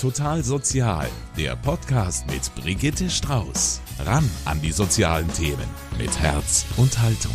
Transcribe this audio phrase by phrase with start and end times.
[0.00, 3.82] Total Sozial, der Podcast mit Brigitte Strauß.
[4.06, 7.34] Ran an die sozialen Themen mit Herz und Haltung.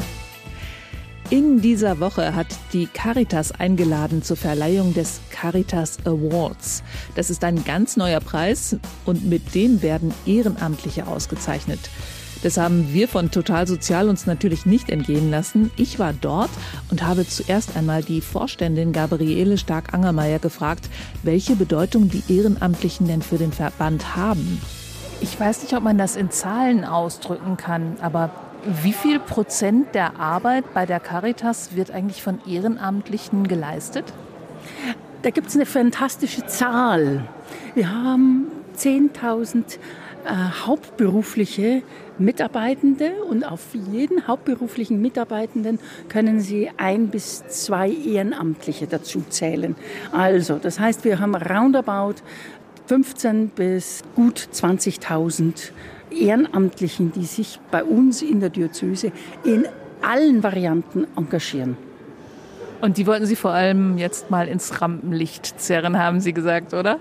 [1.29, 6.81] In dieser Woche hat die Caritas eingeladen zur Verleihung des Caritas Awards.
[7.13, 11.91] Das ist ein ganz neuer Preis und mit dem werden Ehrenamtliche ausgezeichnet.
[12.45, 15.71] Das haben wir von Total Sozial uns natürlich nicht entgehen lassen.
[15.77, 16.51] Ich war dort
[16.91, 20.87] und habe zuerst einmal die Vorständin Gabriele Stark-Angermeier gefragt,
[21.23, 24.61] welche Bedeutung die Ehrenamtlichen denn für den Verband haben.
[25.21, 28.29] Ich weiß nicht, ob man das in Zahlen ausdrücken kann, aber
[28.83, 34.13] wie viel Prozent der Arbeit bei der Caritas wird eigentlich von Ehrenamtlichen geleistet?
[35.23, 37.27] Da gibt es eine fantastische Zahl.
[37.73, 39.79] Wir haben 10.000
[40.25, 40.29] äh,
[40.65, 41.81] hauptberufliche
[42.17, 45.79] Mitarbeitende und auf jeden hauptberuflichen Mitarbeitenden
[46.09, 49.75] können Sie ein bis zwei Ehrenamtliche dazu zählen.
[50.11, 52.15] Also, das heißt, wir haben roundabout
[52.87, 55.71] 15 bis gut 20.000
[56.11, 59.11] Ehrenamtlichen, die sich bei uns in der Diözese
[59.43, 59.65] in
[60.01, 61.77] allen Varianten engagieren.
[62.81, 66.99] Und die wollten Sie vor allem jetzt mal ins Rampenlicht zerren, haben Sie gesagt, oder?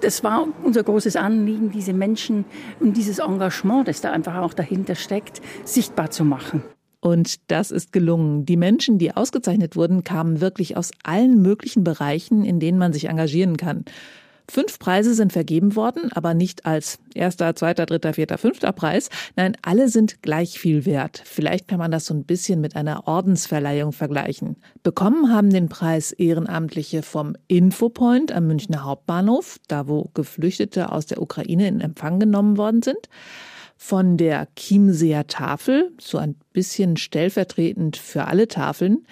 [0.00, 2.44] Das war unser großes Anliegen, diese Menschen
[2.80, 6.62] und dieses Engagement, das da einfach auch dahinter steckt, sichtbar zu machen.
[7.00, 8.46] Und das ist gelungen.
[8.46, 13.08] Die Menschen, die ausgezeichnet wurden, kamen wirklich aus allen möglichen Bereichen, in denen man sich
[13.08, 13.84] engagieren kann.
[14.48, 19.08] Fünf Preise sind vergeben worden, aber nicht als erster, zweiter, dritter, vierter, fünfter Preis.
[19.36, 21.22] Nein, alle sind gleich viel wert.
[21.24, 24.56] Vielleicht kann man das so ein bisschen mit einer Ordensverleihung vergleichen.
[24.82, 31.22] Bekommen haben den Preis Ehrenamtliche vom Infopoint am Münchner Hauptbahnhof, da wo Geflüchtete aus der
[31.22, 33.08] Ukraine in Empfang genommen worden sind
[33.82, 39.04] von der Chiemseer Tafel, so ein bisschen stellvertretend für alle Tafeln,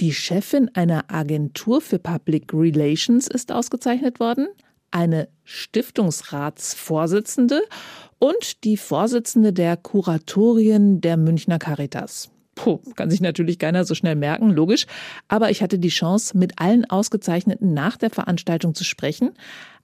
[0.00, 4.48] die Chefin einer Agentur für Public Relations ist ausgezeichnet worden,
[4.90, 7.62] eine Stiftungsratsvorsitzende
[8.18, 12.30] und die Vorsitzende der Kuratorien der Münchner Caritas.
[12.54, 14.86] Puh, kann sich natürlich keiner so schnell merken, logisch.
[15.28, 19.30] Aber ich hatte die Chance, mit allen Ausgezeichneten nach der Veranstaltung zu sprechen.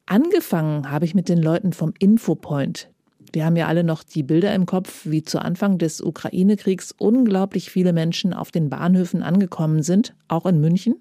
[0.04, 2.90] Angefangen habe ich mit den Leuten vom Infopoint,
[3.32, 7.70] wir haben ja alle noch die Bilder im Kopf, wie zu Anfang des Ukraine-Kriegs unglaublich
[7.70, 10.96] viele Menschen auf den Bahnhöfen angekommen sind, auch in München.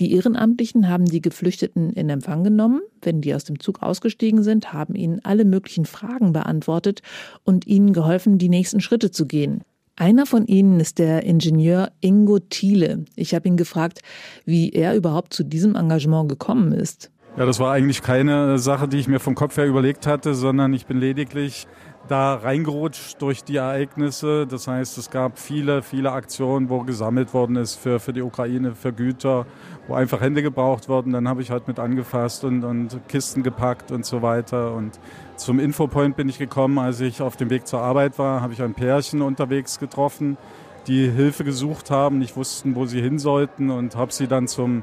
[0.00, 2.80] Die Ehrenamtlichen haben die Geflüchteten in Empfang genommen.
[3.02, 7.02] Wenn die aus dem Zug ausgestiegen sind, haben ihnen alle möglichen Fragen beantwortet
[7.42, 9.62] und ihnen geholfen, die nächsten Schritte zu gehen.
[9.96, 13.04] Einer von ihnen ist der Ingenieur Ingo Thiele.
[13.16, 14.00] Ich habe ihn gefragt,
[14.44, 17.10] wie er überhaupt zu diesem Engagement gekommen ist.
[17.38, 20.74] Ja, das war eigentlich keine Sache, die ich mir vom Kopf her überlegt hatte, sondern
[20.74, 21.68] ich bin lediglich
[22.08, 24.44] da reingerutscht durch die Ereignisse.
[24.44, 28.74] Das heißt, es gab viele, viele Aktionen, wo gesammelt worden ist für, für die Ukraine,
[28.74, 29.46] für Güter,
[29.86, 31.12] wo einfach Hände gebraucht wurden.
[31.12, 34.74] Dann habe ich halt mit angefasst und, und Kisten gepackt und so weiter.
[34.74, 34.98] Und
[35.36, 38.62] zum Infopoint bin ich gekommen, als ich auf dem Weg zur Arbeit war, habe ich
[38.62, 40.36] ein Pärchen unterwegs getroffen,
[40.88, 44.82] die Hilfe gesucht haben, nicht wussten, wo sie hin sollten und habe sie dann zum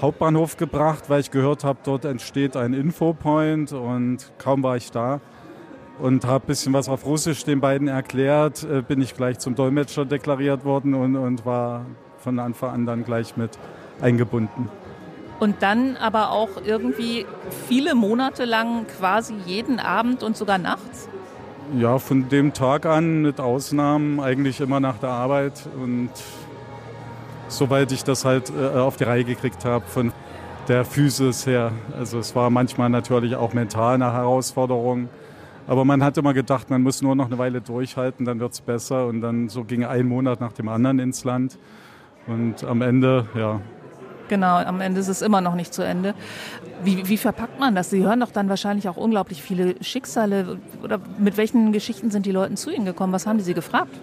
[0.00, 5.20] Hauptbahnhof gebracht, weil ich gehört habe, dort entsteht ein Infopoint und kaum war ich da
[5.98, 9.54] und habe ein bisschen was auf Russisch den beiden erklärt, äh, bin ich gleich zum
[9.54, 11.86] Dolmetscher deklariert worden und, und war
[12.18, 13.50] von Anfang an dann gleich mit
[14.00, 14.68] eingebunden.
[15.38, 17.26] Und dann aber auch irgendwie
[17.68, 21.08] viele Monate lang quasi jeden Abend und sogar nachts?
[21.78, 26.10] Ja, von dem Tag an mit Ausnahmen eigentlich immer nach der Arbeit und
[27.56, 30.12] soweit ich das halt äh, auf die Reihe gekriegt habe von
[30.68, 31.72] der Physis her.
[31.98, 35.08] Also es war manchmal natürlich auch mental eine Herausforderung.
[35.66, 38.60] Aber man hat immer gedacht, man muss nur noch eine Weile durchhalten, dann wird es
[38.60, 39.06] besser.
[39.06, 41.58] Und dann so ging ein Monat nach dem anderen ins Land.
[42.26, 43.60] Und am Ende, ja.
[44.28, 46.14] Genau, am Ende ist es immer noch nicht zu Ende.
[46.82, 47.90] Wie, wie verpackt man das?
[47.90, 50.58] Sie hören doch dann wahrscheinlich auch unglaublich viele Schicksale.
[50.82, 53.12] Oder mit welchen Geschichten sind die Leute zu Ihnen gekommen?
[53.12, 53.94] Was haben die Sie gefragt?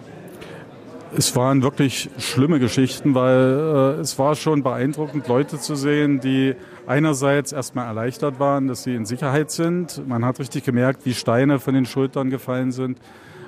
[1.12, 6.54] Es waren wirklich schlimme Geschichten, weil äh, es war schon beeindruckend, Leute zu sehen, die
[6.86, 10.06] einerseits erstmal erleichtert waren, dass sie in Sicherheit sind.
[10.06, 13.00] Man hat richtig gemerkt, wie Steine von den Schultern gefallen sind,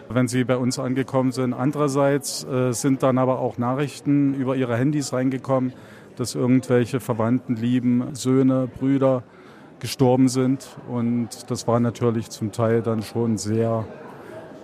[0.08, 1.52] wenn sie bei uns angekommen sind.
[1.52, 5.72] Andererseits äh, sind dann aber auch Nachrichten über ihre Handys reingekommen,
[6.16, 9.22] dass irgendwelche Verwandten, Lieben, Söhne, Brüder
[9.78, 10.66] gestorben sind.
[10.88, 13.86] Und das war natürlich zum Teil dann schon sehr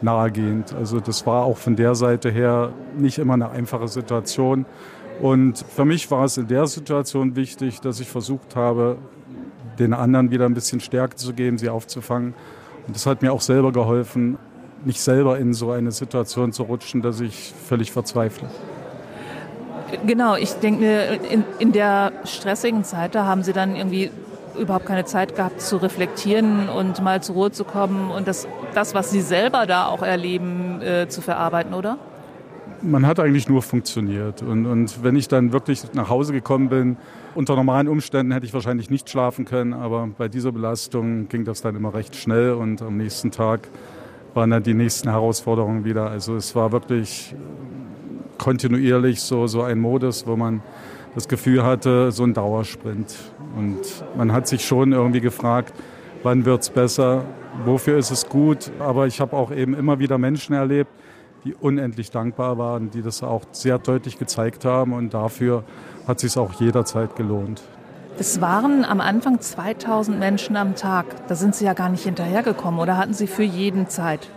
[0.02, 0.74] nahegehend.
[0.74, 4.66] Also das war auch von der Seite her nicht immer eine einfache Situation.
[5.20, 8.98] Und für mich war es in der Situation wichtig, dass ich versucht habe,
[9.78, 12.34] den anderen wieder ein bisschen Stärke zu geben, sie aufzufangen.
[12.86, 14.38] Und das hat mir auch selber geholfen,
[14.84, 18.48] nicht selber in so eine Situation zu rutschen, dass ich völlig verzweifle.
[20.06, 24.10] Genau, ich denke, in, in der stressigen Zeit, da haben Sie dann irgendwie
[24.58, 28.94] überhaupt keine Zeit gehabt zu reflektieren und mal zur Ruhe zu kommen und das, das
[28.94, 31.98] was Sie selber da auch erleben, äh, zu verarbeiten, oder?
[32.80, 34.42] Man hat eigentlich nur funktioniert.
[34.42, 36.96] Und, und wenn ich dann wirklich nach Hause gekommen bin,
[37.34, 41.60] unter normalen Umständen hätte ich wahrscheinlich nicht schlafen können, aber bei dieser Belastung ging das
[41.60, 43.68] dann immer recht schnell und am nächsten Tag
[44.34, 46.08] waren dann die nächsten Herausforderungen wieder.
[46.10, 47.34] Also es war wirklich
[48.38, 50.62] kontinuierlich so, so ein Modus, wo man
[51.14, 53.16] das Gefühl hatte, so ein Dauersprint.
[53.56, 53.80] Und
[54.16, 55.74] man hat sich schon irgendwie gefragt,
[56.22, 57.24] wann wird es besser,
[57.64, 58.70] wofür ist es gut.
[58.78, 60.90] Aber ich habe auch eben immer wieder Menschen erlebt,
[61.44, 64.92] die unendlich dankbar waren, die das auch sehr deutlich gezeigt haben.
[64.92, 65.64] Und dafür
[66.06, 67.62] hat sich auch jederzeit gelohnt.
[68.18, 71.06] Es waren am Anfang 2000 Menschen am Tag.
[71.28, 74.28] Da sind Sie ja gar nicht hinterhergekommen oder hatten Sie für jeden Zeit?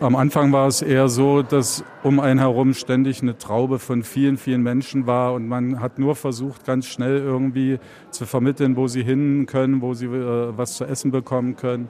[0.00, 4.36] Am Anfang war es eher so, dass um einen herum ständig eine Traube von vielen,
[4.36, 7.78] vielen Menschen war und man hat nur versucht, ganz schnell irgendwie
[8.10, 11.88] zu vermitteln, wo sie hin können, wo sie äh, was zu essen bekommen können,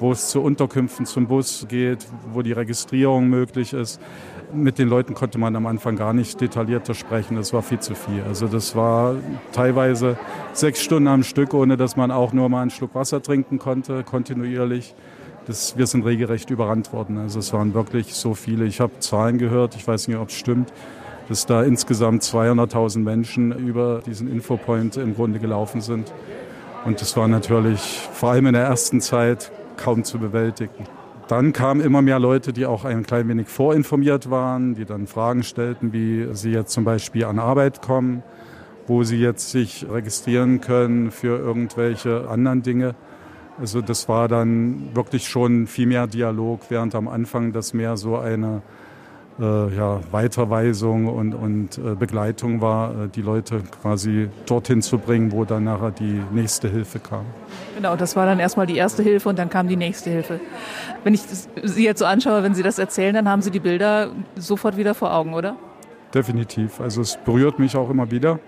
[0.00, 4.00] wo es zu Unterkünften zum Bus geht, wo die Registrierung möglich ist.
[4.52, 7.36] Mit den Leuten konnte man am Anfang gar nicht detaillierter sprechen.
[7.36, 8.22] Das war viel zu viel.
[8.26, 9.14] Also das war
[9.52, 10.18] teilweise
[10.52, 14.02] sechs Stunden am Stück, ohne dass man auch nur mal einen Schluck Wasser trinken konnte,
[14.02, 14.94] kontinuierlich.
[15.46, 17.18] Das, wir sind regelrecht überrannt worden.
[17.18, 18.64] Also es waren wirklich so viele.
[18.64, 20.72] Ich habe Zahlen gehört, ich weiß nicht, ob es stimmt,
[21.28, 26.12] dass da insgesamt 200.000 Menschen über diesen Infopoint im Grunde gelaufen sind.
[26.84, 27.80] Und das war natürlich
[28.12, 30.86] vor allem in der ersten Zeit kaum zu bewältigen.
[31.28, 35.42] Dann kamen immer mehr Leute, die auch ein klein wenig vorinformiert waren, die dann Fragen
[35.42, 38.22] stellten, wie sie jetzt zum Beispiel an Arbeit kommen,
[38.86, 42.94] wo sie jetzt sich registrieren können für irgendwelche anderen Dinge.
[43.60, 48.18] Also das war dann wirklich schon viel mehr Dialog, während am Anfang das mehr so
[48.18, 48.62] eine
[49.38, 55.32] äh, ja, Weiterweisung und, und äh, Begleitung war, äh, die Leute quasi dorthin zu bringen,
[55.32, 57.24] wo dann nachher die nächste Hilfe kam.
[57.76, 60.40] Genau, das war dann erstmal die erste Hilfe und dann kam die nächste Hilfe.
[61.02, 63.60] Wenn ich das, Sie jetzt so anschaue, wenn Sie das erzählen, dann haben Sie die
[63.60, 65.56] Bilder sofort wieder vor Augen, oder?
[66.12, 66.80] Definitiv.
[66.80, 68.38] Also es berührt mich auch immer wieder.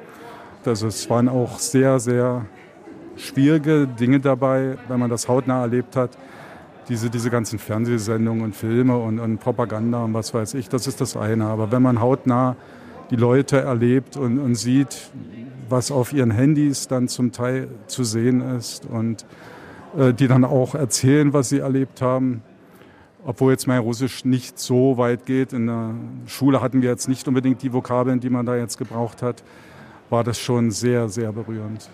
[0.64, 2.46] Also es waren auch sehr, sehr
[3.16, 6.16] schwierige Dinge dabei, wenn man das hautnah erlebt hat.
[6.88, 11.00] Diese, diese ganzen Fernsehsendungen und Filme und, und Propaganda und was weiß ich, das ist
[11.00, 11.46] das eine.
[11.46, 12.54] Aber wenn man hautnah
[13.10, 15.10] die Leute erlebt und, und sieht,
[15.68, 19.26] was auf ihren Handys dann zum Teil zu sehen ist und
[19.96, 22.42] äh, die dann auch erzählen, was sie erlebt haben,
[23.24, 25.52] obwohl jetzt mein Russisch nicht so weit geht.
[25.52, 25.94] In der
[26.26, 29.42] Schule hatten wir jetzt nicht unbedingt die Vokabeln, die man da jetzt gebraucht hat,
[30.10, 31.88] war das schon sehr, sehr berührend.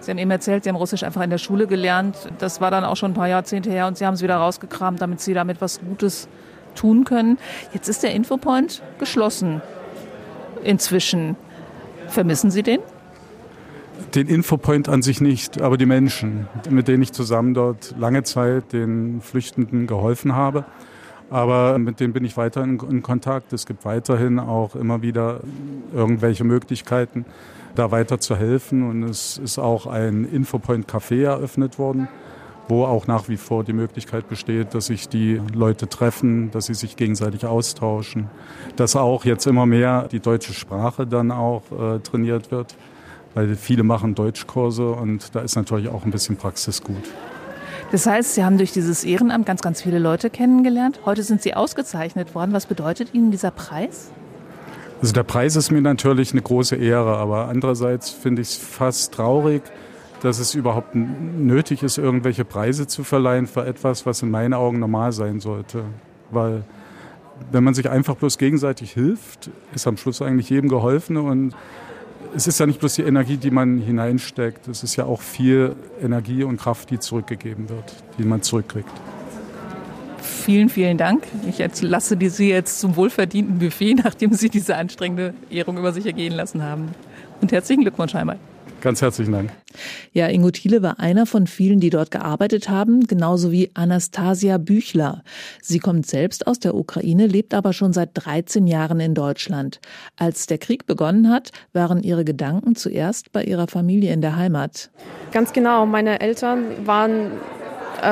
[0.00, 2.16] Sie haben eben erzählt, Sie haben Russisch einfach in der Schule gelernt.
[2.38, 5.00] Das war dann auch schon ein paar Jahrzehnte her und Sie haben es wieder rausgekramt,
[5.00, 6.28] damit Sie damit was Gutes
[6.74, 7.38] tun können.
[7.74, 9.60] Jetzt ist der Infopoint geschlossen
[10.64, 11.36] inzwischen.
[12.08, 12.80] Vermissen Sie den?
[14.14, 18.72] Den Infopoint an sich nicht, aber die Menschen, mit denen ich zusammen dort lange Zeit
[18.72, 20.64] den Flüchtenden geholfen habe.
[21.28, 23.52] Aber mit denen bin ich weiter in, in Kontakt.
[23.52, 25.40] Es gibt weiterhin auch immer wieder
[25.94, 27.24] irgendwelche Möglichkeiten,
[27.74, 28.88] da weiter zu helfen.
[28.88, 32.08] Und es ist auch ein Infopoint Café eröffnet worden,
[32.68, 36.74] wo auch nach wie vor die Möglichkeit besteht, dass sich die Leute treffen, dass sie
[36.74, 38.28] sich gegenseitig austauschen,
[38.76, 42.76] dass auch jetzt immer mehr die deutsche Sprache dann auch äh, trainiert wird,
[43.34, 47.02] weil viele machen Deutschkurse und da ist natürlich auch ein bisschen Praxis gut.
[47.90, 51.00] Das heißt, Sie haben durch dieses Ehrenamt ganz, ganz viele Leute kennengelernt.
[51.04, 52.52] Heute sind Sie ausgezeichnet worden.
[52.52, 54.12] Was bedeutet Ihnen dieser Preis?
[55.00, 59.14] Also der Preis ist mir natürlich eine große Ehre, aber andererseits finde ich es fast
[59.14, 59.62] traurig,
[60.20, 64.78] dass es überhaupt nötig ist, irgendwelche Preise zu verleihen für etwas, was in meinen Augen
[64.78, 65.84] normal sein sollte.
[66.30, 66.64] Weil
[67.50, 71.54] wenn man sich einfach bloß gegenseitig hilft, ist am Schluss eigentlich jedem geholfen und
[72.36, 75.74] es ist ja nicht bloß die Energie, die man hineinsteckt, es ist ja auch viel
[76.02, 78.92] Energie und Kraft, die zurückgegeben wird, die man zurückkriegt.
[80.44, 81.24] Vielen, vielen Dank.
[81.46, 86.32] Ich lasse Sie jetzt zum wohlverdienten Buffet, nachdem Sie diese anstrengende Ehrung über sich ergehen
[86.32, 86.88] lassen haben.
[87.40, 88.38] Und herzlichen Glückwunsch einmal.
[88.80, 89.50] Ganz herzlichen Dank.
[90.12, 95.22] Ja, Ingo Thiele war einer von vielen, die dort gearbeitet haben, genauso wie Anastasia Büchler.
[95.60, 99.80] Sie kommt selbst aus der Ukraine, lebt aber schon seit 13 Jahren in Deutschland.
[100.16, 104.90] Als der Krieg begonnen hat, waren ihre Gedanken zuerst bei ihrer Familie in der Heimat.
[105.32, 105.84] Ganz genau.
[105.84, 107.32] Meine Eltern waren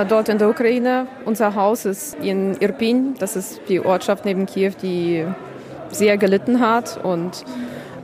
[0.09, 1.07] dort in der Ukraine.
[1.25, 5.25] Unser Haus ist in Irpin, das ist die Ortschaft neben Kiew, die
[5.90, 7.02] sehr gelitten hat.
[7.02, 7.45] Und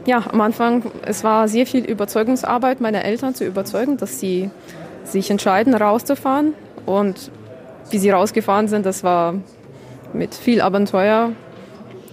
[0.06, 4.50] ja, am Anfang, es war sehr viel Überzeugungsarbeit, meine Eltern zu überzeugen, dass sie
[5.04, 6.54] sich entscheiden, rauszufahren.
[6.86, 7.30] Und
[7.90, 9.34] wie sie rausgefahren sind, das war
[10.12, 11.32] mit viel Abenteuer.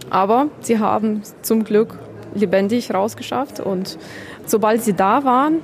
[0.09, 1.97] Aber sie haben zum Glück
[2.33, 3.59] lebendig rausgeschafft.
[3.59, 3.97] Und
[4.45, 5.59] sobald sie da waren,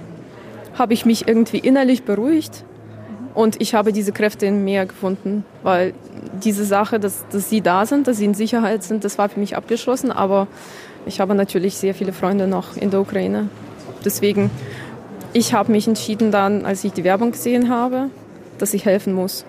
[0.78, 2.64] habe ich mich irgendwie innerlich beruhigt
[3.38, 5.94] und ich habe diese Kräfte in mir gefunden, weil
[6.42, 9.40] diese Sache, dass, dass sie da sind, dass sie in Sicherheit sind, das war für
[9.40, 10.48] mich abgeschlossen, aber
[11.06, 13.50] ich habe natürlich sehr viele Freunde noch in der Ukraine.
[14.04, 14.50] Deswegen,
[15.34, 18.10] ich habe mich entschieden dann, als ich die Werbung gesehen habe,
[18.58, 19.46] dass ich helfen muss.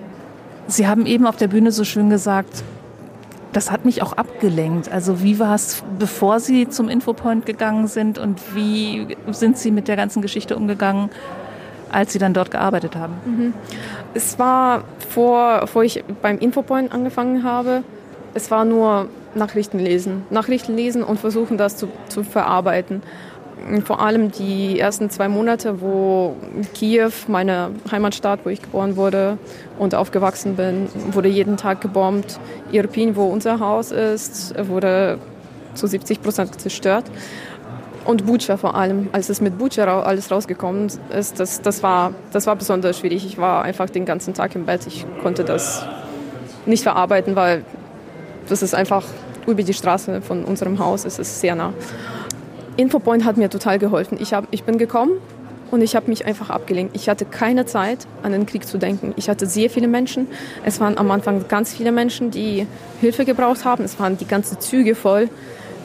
[0.66, 2.62] Sie haben eben auf der Bühne so schön gesagt,
[3.54, 4.92] das hat mich auch abgelenkt.
[4.92, 9.88] Also wie war es, bevor Sie zum Infopoint gegangen sind und wie sind Sie mit
[9.88, 11.08] der ganzen Geschichte umgegangen,
[11.90, 13.14] als Sie dann dort gearbeitet haben?
[13.24, 13.54] Mhm.
[14.14, 17.82] Es war vor, bevor ich beim Infopoint angefangen habe,
[18.34, 20.24] es war nur Nachrichten lesen.
[20.30, 23.02] Nachrichten lesen und versuchen, das zu, zu verarbeiten.
[23.84, 26.36] Vor allem die ersten zwei Monate, wo
[26.74, 29.36] Kiew, meine Heimatstadt, wo ich geboren wurde
[29.78, 32.38] und aufgewachsen bin, wurde jeden Tag gebombt.
[32.70, 35.18] Irpin, wo unser Haus ist, wurde
[35.74, 37.04] zu 70 Prozent zerstört.
[38.08, 42.46] Und Bucha vor allem, als es mit Bucha alles rausgekommen ist, das, das, war, das
[42.46, 43.26] war besonders schwierig.
[43.26, 44.86] Ich war einfach den ganzen Tag im Bett.
[44.86, 45.84] Ich konnte das
[46.64, 47.66] nicht verarbeiten, weil
[48.48, 49.04] das ist einfach
[49.46, 51.74] über die Straße von unserem Haus, es ist sehr nah.
[52.78, 54.16] Infopoint hat mir total geholfen.
[54.18, 55.12] Ich, hab, ich bin gekommen
[55.70, 56.96] und ich habe mich einfach abgelenkt.
[56.96, 59.12] Ich hatte keine Zeit, an den Krieg zu denken.
[59.16, 60.28] Ich hatte sehr viele Menschen.
[60.64, 62.66] Es waren am Anfang ganz viele Menschen, die
[63.02, 63.84] Hilfe gebraucht haben.
[63.84, 65.28] Es waren die ganzen Züge voll.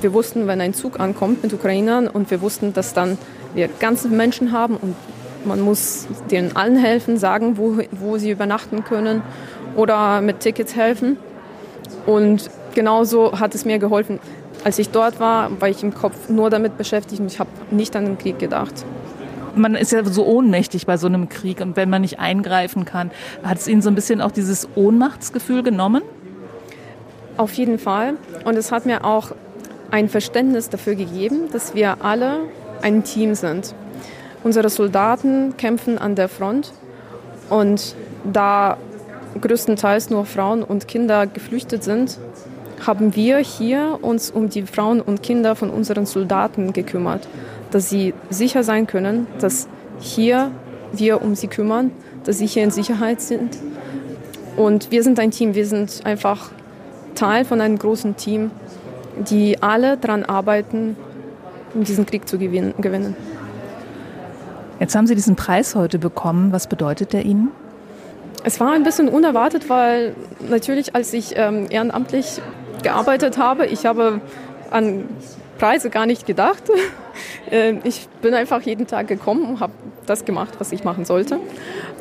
[0.03, 3.17] Wir wussten, wenn ein Zug ankommt mit Ukrainern und wir wussten, dass dann
[3.55, 4.95] wir ganze Menschen haben und
[5.45, 9.21] man muss denen allen helfen, sagen, wo, wo sie übernachten können
[9.77, 11.15] oder mit Tickets helfen.
[12.05, 14.19] Und genauso hat es mir geholfen.
[14.65, 17.95] Als ich dort war, war ich im Kopf nur damit beschäftigt und ich habe nicht
[17.95, 18.85] an den Krieg gedacht.
[19.55, 23.09] Man ist ja so ohnmächtig bei so einem Krieg und wenn man nicht eingreifen kann,
[23.41, 26.01] hat es Ihnen so ein bisschen auch dieses Ohnmachtsgefühl genommen?
[27.37, 28.15] Auf jeden Fall.
[28.43, 29.31] Und es hat mir auch
[29.93, 32.39] ein Verständnis dafür gegeben, dass wir alle
[32.81, 33.75] ein Team sind.
[34.43, 36.73] Unsere Soldaten kämpfen an der Front
[37.51, 38.77] und da
[39.39, 42.17] größtenteils nur Frauen und Kinder geflüchtet sind,
[42.83, 47.27] haben wir hier uns um die Frauen und Kinder von unseren Soldaten gekümmert,
[47.69, 49.67] dass sie sicher sein können, dass
[49.99, 50.49] hier
[50.91, 51.91] wir um sie kümmern,
[52.23, 53.59] dass sie hier in Sicherheit sind.
[54.57, 56.49] Und wir sind ein Team, wir sind einfach
[57.13, 58.49] Teil von einem großen Team,
[59.17, 60.95] die alle daran arbeiten,
[61.73, 63.15] um diesen Krieg zu gewinnen.
[64.79, 66.51] Jetzt haben Sie diesen Preis heute bekommen.
[66.51, 67.51] Was bedeutet der Ihnen?
[68.43, 70.15] Es war ein bisschen unerwartet, weil
[70.49, 72.41] natürlich, als ich ähm, ehrenamtlich
[72.81, 74.19] gearbeitet habe, ich habe
[74.69, 75.05] an
[75.57, 76.63] Preise gar nicht gedacht.
[77.51, 79.73] Ähm, ich bin einfach jeden Tag gekommen und habe
[80.07, 81.39] das gemacht, was ich machen sollte.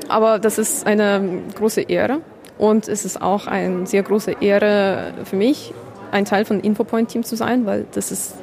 [0.09, 2.23] Aber das ist eine große Ehre
[2.57, 5.75] und es ist auch eine sehr große Ehre für mich,
[6.13, 8.35] ein Teil von Infopoint-Team zu sein, weil das ist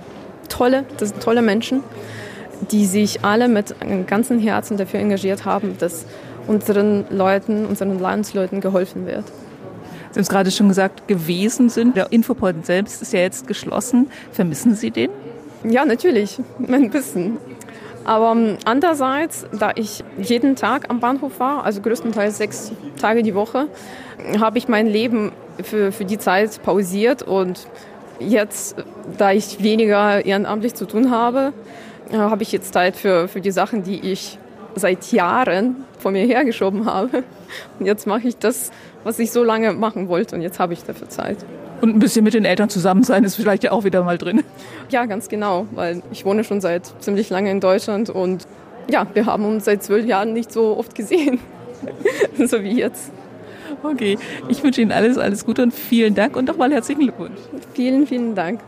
[0.49, 1.83] tolle, das sind tolle Menschen,
[2.71, 3.75] die sich alle mit
[4.07, 6.05] ganzen Herzen dafür engagiert haben, dass
[6.47, 9.25] unseren Leuten, unseren Landsleuten geholfen wird.
[10.11, 11.95] Sie haben es gerade schon gesagt, gewesen sind.
[11.95, 14.09] Der Infopoint selbst ist ja jetzt geschlossen.
[14.31, 15.11] Vermissen Sie den?
[15.63, 17.37] Ja, natürlich, ein bisschen.
[18.05, 23.35] Aber ähm, andererseits, da ich jeden Tag am Bahnhof war, also größtenteils sechs Tage die
[23.35, 23.67] Woche,
[24.39, 25.31] habe ich mein Leben
[25.63, 27.67] für, für die Zeit pausiert und
[28.19, 28.75] jetzt,
[29.17, 31.53] da ich weniger ehrenamtlich zu tun habe,
[32.11, 34.37] äh, habe ich jetzt Zeit für, für die Sachen, die ich
[34.75, 37.23] seit Jahren vor mir hergeschoben habe.
[37.79, 38.71] Und jetzt mache ich das,
[39.03, 41.37] was ich so lange machen wollte und jetzt habe ich dafür Zeit.
[41.81, 44.43] Und ein bisschen mit den Eltern zusammen sein ist vielleicht ja auch wieder mal drin.
[44.89, 48.45] Ja, ganz genau, weil ich wohne schon seit ziemlich lange in Deutschland und
[48.89, 51.39] ja, wir haben uns seit zwölf Jahren nicht so oft gesehen,
[52.45, 53.11] so wie jetzt.
[53.83, 54.17] Okay,
[54.47, 57.39] ich wünsche Ihnen alles, alles Gute und vielen Dank und nochmal herzlichen Glückwunsch.
[57.73, 58.61] Vielen, vielen Dank.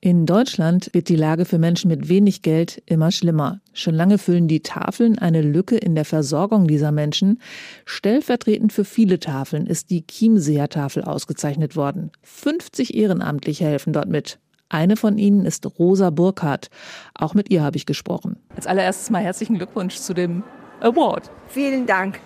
[0.00, 3.60] In Deutschland wird die Lage für Menschen mit wenig Geld immer schlimmer.
[3.72, 7.40] Schon lange füllen die Tafeln eine Lücke in der Versorgung dieser Menschen.
[7.84, 12.12] Stellvertretend für viele Tafeln ist die Chiemseer Tafel ausgezeichnet worden.
[12.22, 14.38] 50 Ehrenamtliche helfen dort mit.
[14.68, 16.70] Eine von ihnen ist Rosa Burkhardt.
[17.14, 18.36] Auch mit ihr habe ich gesprochen.
[18.54, 20.44] Als allererstes mal herzlichen Glückwunsch zu dem
[20.80, 21.28] Award.
[21.48, 22.20] Vielen Dank.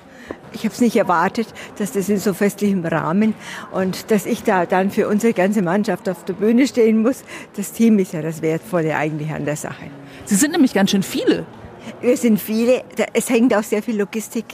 [0.52, 1.48] Ich habe es nicht erwartet,
[1.78, 3.34] dass das in so festlichem Rahmen
[3.72, 7.24] und dass ich da dann für unsere ganze Mannschaft auf der Bühne stehen muss.
[7.56, 9.90] Das Team ist ja das Wertvolle eigentlich an der Sache.
[10.24, 11.46] Sie sind nämlich ganz schön viele.
[12.00, 12.82] Wir sind viele.
[13.12, 14.44] Es hängt auch sehr viel Logistik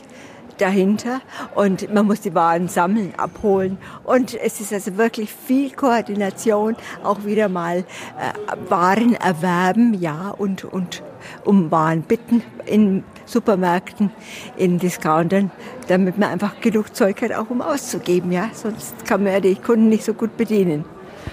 [0.58, 1.20] dahinter
[1.54, 7.24] und man muss die Waren sammeln, abholen und es ist also wirklich viel Koordination, auch
[7.24, 11.02] wieder mal äh, Waren erwerben, ja und und
[11.44, 14.10] um Waren bitten in Supermärkten,
[14.56, 15.50] in Discountern,
[15.88, 19.56] damit man einfach genug Zeug hat, auch um auszugeben, ja, sonst kann man ja die
[19.56, 20.84] Kunden nicht so gut bedienen.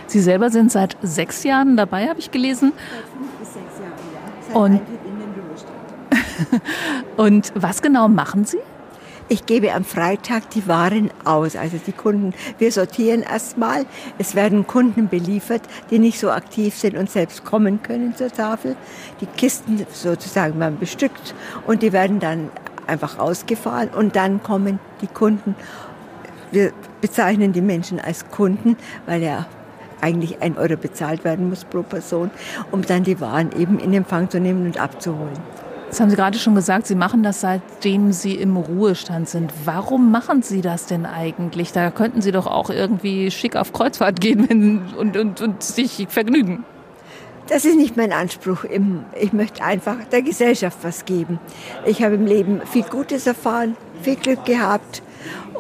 [0.07, 2.73] Sie selber sind seit sechs Jahren dabei, habe ich gelesen.
[2.73, 4.47] Seit fünf bis sechs Jahren, ja.
[4.47, 4.81] Seit und
[7.17, 8.59] Und was genau machen Sie?
[9.27, 12.36] Ich gebe am Freitag die Waren aus, also die Kunden.
[12.60, 13.88] Wir sortieren erstmal.
[14.20, 18.75] Es werden Kunden beliefert, die nicht so aktiv sind und selbst kommen können zur Tafel.
[19.22, 21.34] Die Kisten sozusagen werden bestückt
[21.65, 22.51] und die werden dann
[22.86, 25.55] einfach ausgefahren und dann kommen die Kunden.
[26.51, 28.77] Wir bezeichnen die Menschen als Kunden,
[29.08, 29.48] weil ja
[30.01, 32.29] eigentlich ein Euro bezahlt werden muss pro Person,
[32.70, 35.64] um dann die Waren eben in Empfang zu nehmen und abzuholen.
[35.89, 39.54] Das haben Sie gerade schon gesagt, Sie machen das seitdem Sie im Ruhestand sind.
[39.63, 41.72] Warum machen Sie das denn eigentlich?
[41.72, 46.65] Da könnten Sie doch auch irgendwie schick auf Kreuzfahrt gehen und, und, und sich vergnügen.
[47.48, 48.65] Das ist nicht mein Anspruch.
[49.20, 51.39] Ich möchte einfach der Gesellschaft was geben.
[51.86, 55.04] Ich habe im Leben viel Gutes erfahren, viel Glück gehabt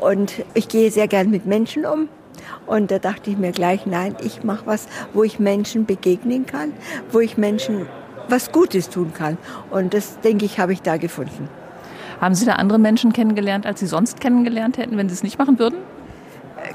[0.01, 2.09] und ich gehe sehr gern mit Menschen um.
[2.65, 6.73] Und da dachte ich mir gleich, nein, ich mache was, wo ich Menschen begegnen kann,
[7.11, 7.85] wo ich Menschen
[8.29, 9.37] was Gutes tun kann.
[9.69, 11.49] Und das, denke ich, habe ich da gefunden.
[12.21, 15.37] Haben Sie da andere Menschen kennengelernt, als Sie sonst kennengelernt hätten, wenn Sie es nicht
[15.37, 15.77] machen würden?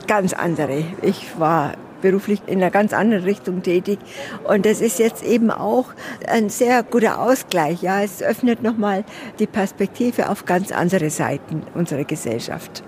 [0.07, 0.85] Ganz andere.
[1.02, 3.99] Ich war beruflich in einer ganz anderen Richtung tätig.
[4.45, 5.87] Und das ist jetzt eben auch
[6.26, 7.83] ein sehr guter Ausgleich.
[7.83, 9.04] Ja, es öffnet nochmal
[9.38, 12.83] die Perspektive auf ganz andere Seiten unserer Gesellschaft.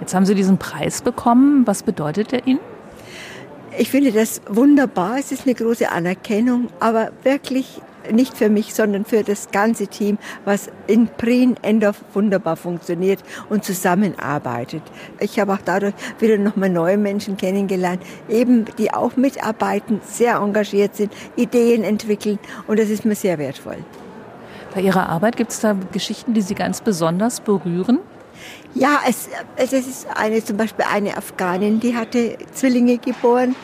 [0.00, 1.66] Jetzt haben Sie diesen Preis bekommen.
[1.66, 2.60] Was bedeutet er Ihnen?
[3.80, 5.16] Ich finde das wunderbar.
[5.18, 7.80] Es ist eine große Anerkennung, aber wirklich
[8.12, 13.64] nicht für mich, sondern für das ganze Team, was in Prien Endorf wunderbar funktioniert und
[13.64, 14.82] zusammenarbeitet.
[15.18, 20.94] Ich habe auch dadurch wieder nochmal neue Menschen kennengelernt, eben die auch mitarbeiten, sehr engagiert
[20.94, 23.78] sind, Ideen entwickeln und das ist mir sehr wertvoll.
[24.74, 28.00] Bei Ihrer Arbeit gibt es da Geschichten, die Sie ganz besonders berühren?
[28.74, 33.56] Ja, es, es ist eine, zum Beispiel eine Afghanin, die hatte Zwillinge geboren,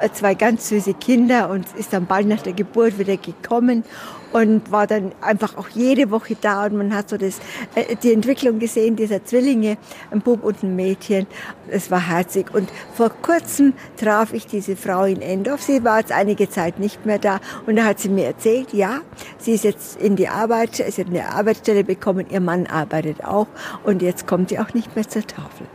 [0.00, 3.84] äh, zwei ganz süße Kinder und ist dann bald nach der Geburt wieder gekommen
[4.32, 7.38] und war dann einfach auch jede Woche da und man hat so das,
[7.74, 9.76] äh, die Entwicklung gesehen dieser Zwillinge,
[10.10, 11.26] ein Bub und ein Mädchen.
[11.68, 15.62] Es war herzig und vor kurzem traf ich diese Frau in Endorf.
[15.62, 19.00] Sie war jetzt einige Zeit nicht mehr da und da hat sie mir erzählt, ja,
[19.38, 23.48] sie ist jetzt in die Arbeit, sie hat eine Arbeitsstelle bekommen, ihr Mann arbeitet auch
[23.84, 25.66] und jetzt kommt sie auch nicht mehr zur Tafel.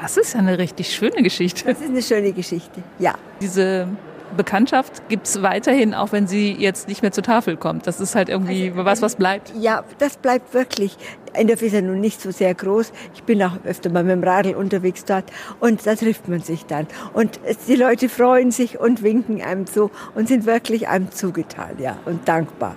[0.00, 1.64] Das ist ja eine richtig schöne Geschichte.
[1.64, 3.14] Das ist eine schöne Geschichte, ja.
[3.40, 3.88] Diese
[4.36, 7.86] Bekanntschaft gibt es weiterhin, auch wenn sie jetzt nicht mehr zur Tafel kommt.
[7.86, 9.52] Das ist halt irgendwie also, was, was bleibt.
[9.58, 10.96] Ja, das bleibt wirklich.
[11.32, 12.92] Endorf ist ja nun nicht so sehr groß.
[13.14, 15.24] Ich bin auch öfter mal mit dem Radl unterwegs dort
[15.60, 16.86] und da trifft man sich dann.
[17.12, 21.96] Und die Leute freuen sich und winken einem zu und sind wirklich einem zugetan, ja,
[22.06, 22.76] und dankbar.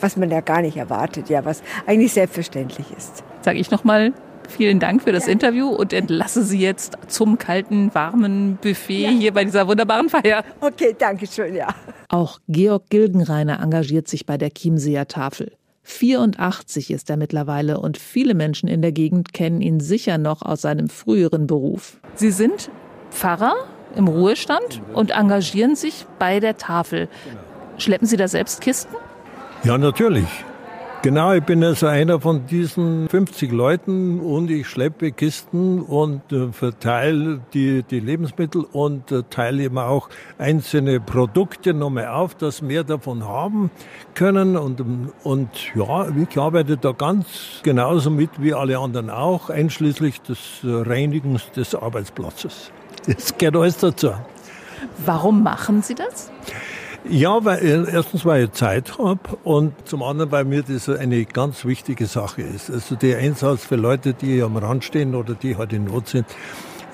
[0.00, 3.22] Was man ja gar nicht erwartet, ja, was eigentlich selbstverständlich ist.
[3.42, 4.12] Sage ich nochmal
[4.48, 5.32] Vielen Dank für das ja.
[5.32, 9.10] Interview und entlasse Sie jetzt zum kalten, warmen Buffet ja.
[9.10, 10.44] hier bei dieser wunderbaren Feier.
[10.60, 11.68] Okay, danke schön, ja.
[12.08, 15.52] Auch Georg Gilgenreiner engagiert sich bei der Chiemseer Tafel.
[15.82, 20.62] 84 ist er mittlerweile und viele Menschen in der Gegend kennen ihn sicher noch aus
[20.62, 21.98] seinem früheren Beruf.
[22.14, 22.70] Sie sind
[23.10, 23.54] Pfarrer
[23.94, 27.08] im Ruhestand und engagieren sich bei der Tafel.
[27.76, 28.94] Schleppen Sie da selbst Kisten?
[29.62, 30.26] Ja, natürlich.
[31.04, 36.50] Genau, ich bin also einer von diesen 50 Leuten und ich schleppe Kisten und äh,
[36.50, 42.84] verteile die, die Lebensmittel und äh, teile eben auch einzelne Produkte nochmal auf, dass mehr
[42.84, 43.70] davon haben
[44.14, 44.56] können.
[44.56, 44.82] Und,
[45.24, 51.50] und ja, ich arbeite da ganz genauso mit wie alle anderen auch, einschließlich des Reinigens
[51.50, 52.72] des Arbeitsplatzes.
[53.06, 54.12] Das gehört alles dazu.
[55.04, 56.30] Warum machen Sie das?
[57.08, 61.66] Ja, weil erstens, weil ich Zeit habe und zum anderen, weil mir das eine ganz
[61.66, 62.70] wichtige Sache ist.
[62.70, 66.26] Also der Einsatz für Leute, die am Rand stehen oder die halt in Not sind,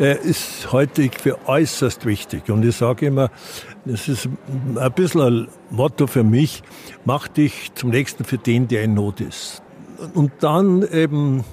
[0.00, 2.50] äh, ist heute für äußerst wichtig.
[2.50, 3.30] Und ich sage immer,
[3.84, 4.28] das ist
[4.74, 6.64] ein bisschen ein Motto für mich,
[7.04, 9.62] mach dich zum Nächsten für den, der in Not ist.
[10.14, 11.44] Und dann eben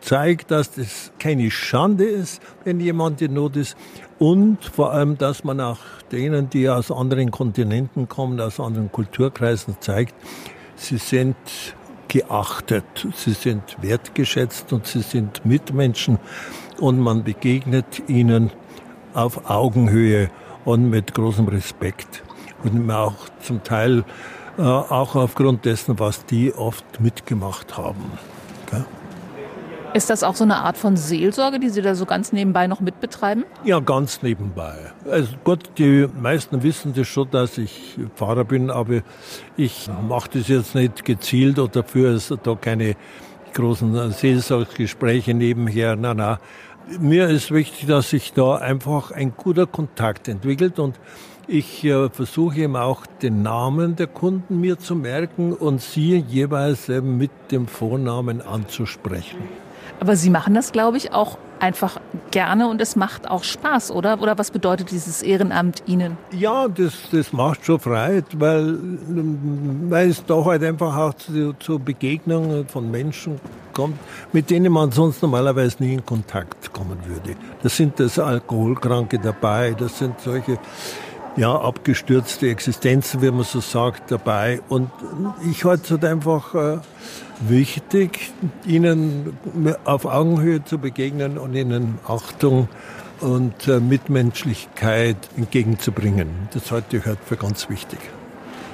[0.00, 3.76] zeigt, dass das keine Schande ist, wenn jemand in Not ist.
[4.18, 5.78] Und vor allem, dass man auch
[6.12, 10.14] denen, die aus anderen Kontinenten kommen, aus anderen Kulturkreisen zeigt,
[10.76, 11.36] sie sind
[12.08, 16.18] geachtet, sie sind wertgeschätzt und sie sind Mitmenschen
[16.80, 18.50] und man begegnet ihnen
[19.14, 20.30] auf Augenhöhe
[20.64, 22.22] und mit großem Respekt
[22.64, 24.04] und auch zum Teil
[24.58, 28.18] äh, auch aufgrund dessen, was die oft mitgemacht haben.
[28.70, 28.84] Gell?
[29.92, 32.80] Ist das auch so eine Art von Seelsorge, die Sie da so ganz nebenbei noch
[32.80, 33.44] mitbetreiben?
[33.64, 34.92] Ja, ganz nebenbei.
[35.10, 39.02] Also Gott, die meisten wissen das schon, dass ich Pfarrer bin, aber
[39.56, 42.94] ich mache das jetzt nicht gezielt oder dafür ist da keine
[43.52, 45.96] großen Seelsorgegespräche nebenher.
[45.96, 46.38] Nein, nein.
[47.00, 51.00] Mir ist wichtig, dass sich da einfach ein guter Kontakt entwickelt und
[51.52, 56.88] Ich äh, versuche eben auch den Namen der Kunden mir zu merken und sie jeweils
[56.88, 59.38] eben mit dem Vornamen anzusprechen.
[60.00, 64.20] Aber Sie machen das, glaube ich, auch einfach gerne und es macht auch Spaß, oder?
[64.22, 66.16] Oder was bedeutet dieses Ehrenamt Ihnen?
[66.32, 68.78] Ja, das, das macht schon Freude, weil,
[69.90, 73.38] weil es da halt einfach auch zu, zu Begegnungen von Menschen
[73.74, 73.98] kommt,
[74.32, 77.36] mit denen man sonst normalerweise nie in Kontakt kommen würde.
[77.62, 80.58] Das sind das Alkoholkranke dabei, das sind solche
[81.36, 84.60] ja, abgestürzte Existenzen, wie man so sagt, dabei.
[84.68, 84.90] Und
[85.50, 86.78] ich halte es halt einfach äh,
[87.40, 88.32] wichtig,
[88.66, 89.38] ihnen
[89.84, 92.68] auf Augenhöhe zu begegnen und ihnen Achtung
[93.20, 96.28] und äh, Mitmenschlichkeit entgegenzubringen.
[96.52, 97.98] Das halte ich halt für ganz wichtig.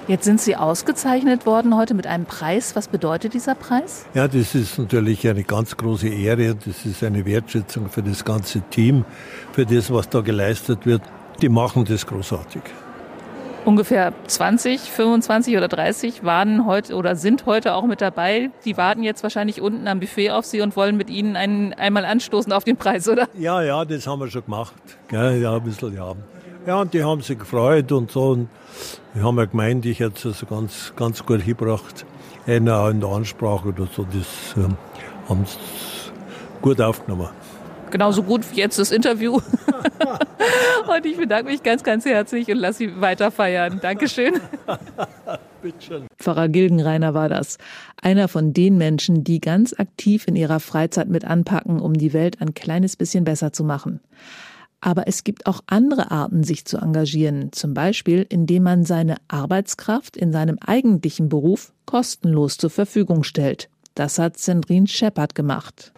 [0.09, 2.77] Jetzt sind Sie ausgezeichnet worden heute mit einem Preis.
[2.77, 4.07] Was bedeutet dieser Preis?
[4.15, 6.55] Ja, das ist natürlich eine ganz große Ehre.
[6.55, 9.05] Das ist eine Wertschätzung für das ganze Team,
[9.53, 11.03] für das, was da geleistet wird.
[11.43, 12.63] Die machen das großartig.
[13.67, 18.51] Ungefähr 20, 25 oder 30 waren heute oder sind heute auch mit dabei.
[18.65, 22.05] Die warten jetzt wahrscheinlich unten am Buffet auf Sie und wollen mit Ihnen einen, einmal
[22.05, 23.29] anstoßen auf den Preis, oder?
[23.37, 24.75] Ja, ja, das haben wir schon gemacht.
[25.11, 26.15] Ja, ein bisschen, ja.
[26.65, 28.31] Ja, und die haben sich gefreut und so.
[28.31, 28.49] Und
[29.15, 32.07] wir haben ja gemeint, ich hätte es also ganz, ganz gut hingebracht.
[32.47, 34.77] Einer in der Ansprache oder so, das ähm,
[35.29, 35.59] haben sie
[36.63, 37.29] gut aufgenommen
[37.91, 39.35] genauso gut wie jetzt das Interview.
[40.89, 43.79] und ich bedanke mich ganz, ganz herzlich und lasse Sie weiter feiern.
[43.81, 44.41] Dankeschön.
[46.19, 47.59] Pfarrer Gilgenreiner war das.
[48.01, 52.41] Einer von den Menschen, die ganz aktiv in ihrer Freizeit mit anpacken, um die Welt
[52.41, 54.01] ein kleines bisschen besser zu machen.
[54.81, 57.51] Aber es gibt auch andere Arten, sich zu engagieren.
[57.53, 63.69] Zum Beispiel, indem man seine Arbeitskraft in seinem eigentlichen Beruf kostenlos zur Verfügung stellt.
[63.95, 65.93] Das hat Sandrine Shepard gemacht.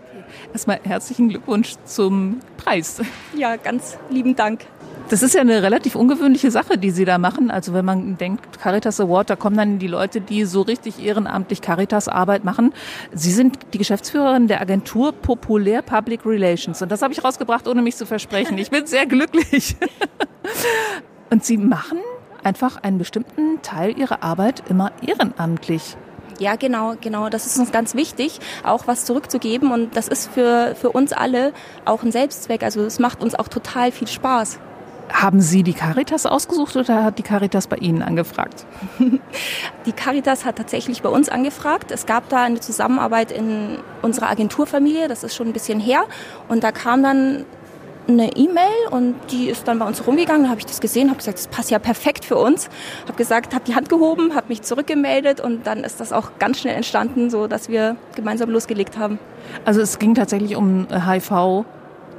[0.52, 3.00] Erstmal herzlichen Glückwunsch zum Preis.
[3.36, 4.66] Ja, ganz lieben Dank.
[5.08, 7.50] Das ist ja eine relativ ungewöhnliche Sache, die Sie da machen.
[7.50, 11.62] Also wenn man denkt, Caritas Award, da kommen dann die Leute, die so richtig ehrenamtlich
[11.62, 12.74] Caritas-Arbeit machen.
[13.14, 16.82] Sie sind die Geschäftsführerin der Agentur Populär Public Relations.
[16.82, 18.58] Und das habe ich rausgebracht, ohne mich zu versprechen.
[18.58, 19.76] Ich bin sehr glücklich.
[21.30, 21.98] Und Sie machen
[22.44, 25.96] einfach einen bestimmten Teil Ihrer Arbeit immer ehrenamtlich.
[26.38, 27.29] Ja, genau, genau.
[27.29, 29.72] Das ist uns ganz wichtig, auch was zurückzugeben.
[29.72, 31.53] Und das ist für, für uns alle
[31.85, 32.62] auch ein Selbstzweck.
[32.62, 34.61] Also es macht uns auch total viel Spaß.
[35.12, 38.66] Haben Sie die Caritas ausgesucht oder hat die Caritas bei Ihnen angefragt?
[39.87, 41.90] Die Caritas hat tatsächlich bei uns angefragt.
[41.90, 46.05] Es gab da eine Zusammenarbeit in unserer Agenturfamilie, das ist schon ein bisschen her.
[46.48, 47.46] Und da kam dann
[48.09, 50.44] eine E-Mail und die ist dann bei uns rumgegangen.
[50.44, 52.68] Da habe ich das gesehen, habe gesagt, das passt ja perfekt für uns.
[53.07, 56.61] Habe gesagt, habe die Hand gehoben, habe mich zurückgemeldet und dann ist das auch ganz
[56.61, 59.18] schnell entstanden, so dass wir gemeinsam losgelegt haben.
[59.64, 61.64] Also es ging tatsächlich um HIV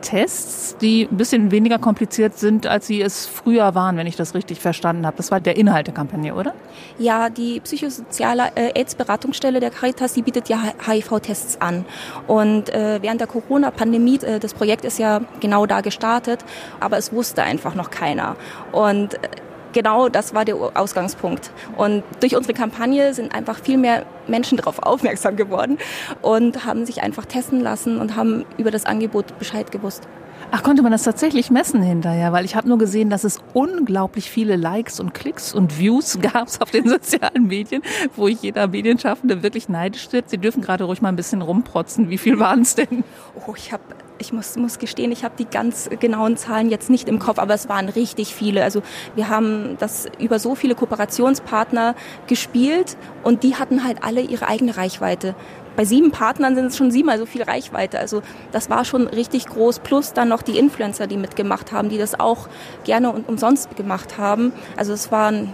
[0.01, 4.33] Tests, die ein bisschen weniger kompliziert sind, als sie es früher waren, wenn ich das
[4.33, 5.17] richtig verstanden habe.
[5.17, 6.53] Das war der Inhalt der Kampagne, oder?
[6.97, 11.85] Ja, die psychosoziale äh, AIDS-Beratungsstelle der Caritas, die bietet ja HIV-Tests an.
[12.27, 16.43] Und äh, während der Corona-Pandemie, äh, das Projekt ist ja genau da gestartet,
[16.79, 18.35] aber es wusste einfach noch keiner.
[18.71, 19.29] Und äh,
[19.73, 21.51] genau das war der Ausgangspunkt.
[21.77, 25.77] Und durch unsere Kampagne sind einfach viel mehr Menschen darauf aufmerksam geworden
[26.21, 30.07] und haben sich einfach testen lassen und haben über das Angebot Bescheid gewusst.
[30.51, 32.33] Ach, konnte man das tatsächlich messen hinterher?
[32.33, 36.47] Weil ich habe nur gesehen, dass es unglaublich viele Likes und Klicks und Views gab
[36.59, 37.83] auf den sozialen Medien,
[38.15, 40.29] wo ich jeder Medienschaffende wirklich neidisch wird.
[40.29, 42.09] Sie dürfen gerade ruhig mal ein bisschen rumprotzen.
[42.09, 43.03] Wie viel waren es denn?
[43.45, 43.83] Oh, ich habe
[44.19, 47.53] ich muss, muss gestehen, ich habe die ganz genauen Zahlen jetzt nicht im Kopf, aber
[47.53, 48.63] es waren richtig viele.
[48.63, 48.81] Also
[49.15, 51.95] wir haben das über so viele Kooperationspartner
[52.27, 55.35] gespielt und die hatten halt alle ihre eigene Reichweite.
[55.75, 57.99] Bei sieben Partnern sind es schon siebenmal so viel Reichweite.
[57.99, 59.79] Also das war schon richtig groß.
[59.79, 62.49] Plus dann noch die Influencer, die mitgemacht haben, die das auch
[62.83, 64.51] gerne und umsonst gemacht haben.
[64.75, 65.53] Also es waren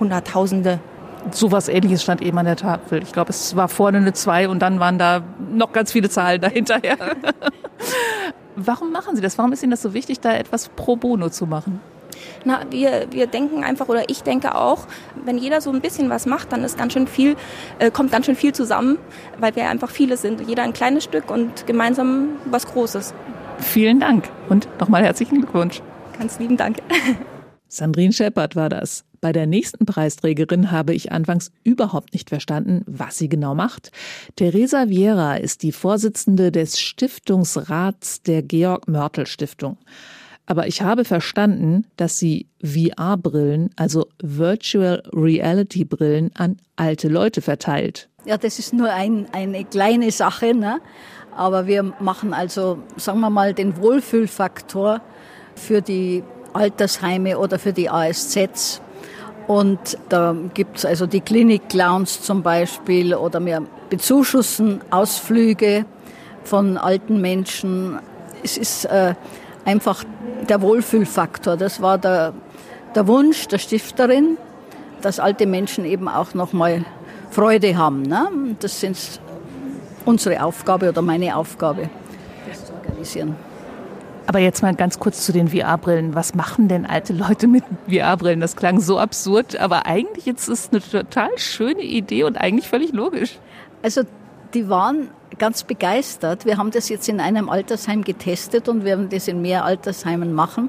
[0.00, 0.80] Hunderttausende
[1.30, 3.02] sowas ähnliches stand eben an der Tafel.
[3.02, 6.40] Ich glaube, es war vorne eine 2 und dann waren da noch ganz viele Zahlen
[6.40, 6.96] dahinterher.
[8.56, 9.38] Warum machen Sie das?
[9.38, 11.80] Warum ist Ihnen das so wichtig, da etwas pro bono zu machen?
[12.44, 14.86] Na, wir, wir denken einfach, oder ich denke auch,
[15.24, 17.36] wenn jeder so ein bisschen was macht, dann ist ganz schön viel,
[17.78, 18.98] äh, kommt ganz schön viel zusammen,
[19.38, 20.46] weil wir einfach viele sind.
[20.46, 23.14] Jeder ein kleines Stück und gemeinsam was Großes.
[23.58, 25.82] Vielen Dank und nochmal herzlichen Glückwunsch.
[26.18, 26.78] Ganz lieben Dank.
[27.68, 29.04] Sandrine Shepard war das.
[29.22, 33.92] Bei der nächsten Preisträgerin habe ich anfangs überhaupt nicht verstanden, was sie genau macht.
[34.34, 39.78] Teresa Vieira ist die Vorsitzende des Stiftungsrats der Georg Mörtel Stiftung.
[40.44, 48.08] Aber ich habe verstanden, dass sie VR-Brillen, also Virtual Reality Brillen, an alte Leute verteilt.
[48.24, 50.80] Ja, das ist nur ein, eine kleine Sache, ne?
[51.36, 55.00] aber wir machen also, sagen wir mal, den Wohlfühlfaktor
[55.54, 58.82] für die Altersheime oder für die ASZs.
[59.46, 65.84] Und da gibt es also die Klinik-Clowns zum Beispiel oder wir bezuschussen Ausflüge
[66.44, 67.98] von alten Menschen.
[68.42, 69.14] Es ist äh,
[69.64, 70.04] einfach
[70.48, 71.56] der Wohlfühlfaktor.
[71.56, 72.32] Das war der,
[72.94, 74.38] der Wunsch der Stifterin,
[75.00, 76.84] dass alte Menschen eben auch nochmal
[77.30, 78.02] Freude haben.
[78.02, 78.28] Ne?
[78.60, 78.96] Das sind
[80.04, 81.88] unsere Aufgabe oder meine Aufgabe,
[82.48, 83.36] das zu organisieren.
[84.26, 86.14] Aber jetzt mal ganz kurz zu den VR-Brillen.
[86.14, 88.40] Was machen denn alte Leute mit VR-Brillen?
[88.40, 92.92] Das klang so absurd, aber eigentlich ist es eine total schöne Idee und eigentlich völlig
[92.92, 93.38] logisch.
[93.82, 94.02] Also
[94.54, 95.08] die waren
[95.38, 96.44] ganz begeistert.
[96.44, 100.68] Wir haben das jetzt in einem Altersheim getestet und werden das in mehr Altersheimen machen.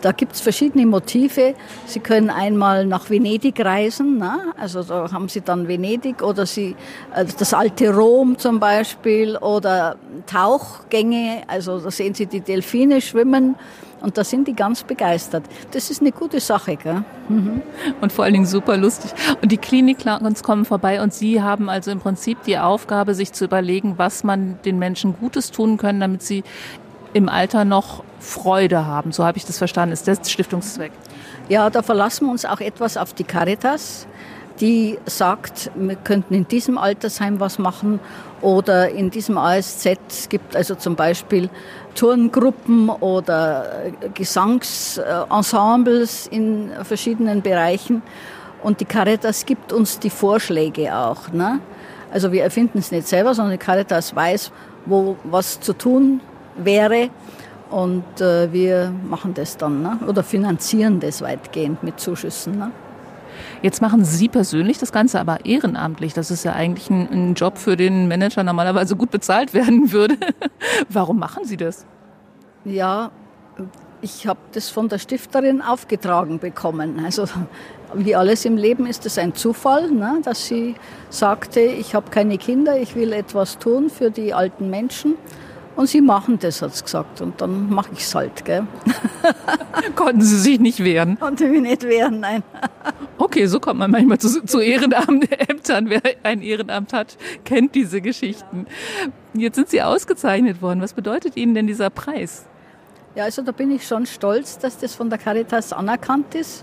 [0.00, 1.54] Da gibt es verschiedene Motive.
[1.86, 4.52] Sie können einmal nach Venedig reisen, ne?
[4.58, 6.76] also da haben Sie dann Venedig oder Sie
[7.14, 13.56] äh, das alte Rom zum Beispiel oder Tauchgänge, also da sehen Sie die Delfine schwimmen
[14.00, 15.44] und da sind die ganz begeistert.
[15.72, 16.76] Das ist eine gute Sache.
[16.76, 17.04] Gell?
[17.28, 17.62] Mhm.
[18.00, 19.12] Und vor allen Dingen super lustig.
[19.42, 23.44] Und die Klinik-Clowns kommen vorbei und Sie haben also im Prinzip die Aufgabe, sich zu
[23.44, 26.44] überlegen, was man den Menschen Gutes tun können, damit sie
[27.12, 29.12] im Alter noch Freude haben.
[29.12, 29.92] So habe ich das verstanden.
[29.92, 30.92] Ist das Stiftungszweck?
[31.48, 34.06] Ja, da verlassen wir uns auch etwas auf die Caritas,
[34.60, 37.98] die sagt, wir könnten in diesem Altersheim was machen
[38.42, 41.48] oder in diesem ASZ es gibt also zum Beispiel
[41.94, 48.02] Turngruppen oder Gesangsensembles in verschiedenen Bereichen.
[48.62, 51.32] Und die Caritas gibt uns die Vorschläge auch.
[51.32, 51.60] Ne?
[52.12, 54.52] Also wir erfinden es nicht selber, sondern die Caritas weiß,
[54.84, 56.20] wo was zu tun
[56.56, 57.10] wäre.
[57.70, 59.98] Und äh, wir machen das dann ne?
[60.08, 62.58] oder finanzieren das weitgehend mit Zuschüssen.
[62.58, 62.72] Ne?
[63.62, 66.12] Jetzt machen Sie persönlich das Ganze aber ehrenamtlich.
[66.12, 70.16] Das ist ja eigentlich ein, ein Job, für den Manager normalerweise gut bezahlt werden würde.
[70.88, 71.86] Warum machen Sie das?
[72.64, 73.10] Ja,
[74.02, 77.00] ich habe das von der Stifterin aufgetragen bekommen.
[77.04, 77.26] Also
[77.94, 80.74] wie alles im Leben ist es ein Zufall, ne, dass sie
[81.08, 85.16] sagte, ich habe keine Kinder, ich will etwas tun für die alten Menschen.
[85.80, 87.22] Und sie machen das, hat sie gesagt.
[87.22, 88.44] Und dann mache ich es halt.
[88.44, 88.66] Gell?
[89.96, 91.18] Konnten Sie sich nicht wehren?
[91.18, 92.42] Konnte mich nicht wehren, nein.
[93.16, 95.24] okay, so kommt man manchmal zu, zu Ehrenämtern.
[95.88, 97.16] Wer ein Ehrenamt hat,
[97.46, 98.66] kennt diese Geschichten.
[99.32, 100.82] Jetzt sind Sie ausgezeichnet worden.
[100.82, 102.44] Was bedeutet Ihnen denn dieser Preis?
[103.14, 106.62] Ja, also da bin ich schon stolz, dass das von der Caritas anerkannt ist,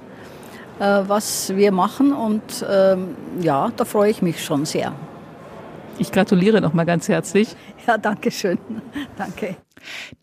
[0.78, 2.14] äh, was wir machen.
[2.14, 4.94] Und ähm, ja, da freue ich mich schon sehr.
[6.00, 7.56] Ich gratuliere noch mal ganz herzlich.
[7.88, 8.60] Ja, danke schön.
[9.18, 9.58] danke.